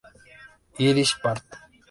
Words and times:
Irish 0.79 1.13
Part. 1.21 1.45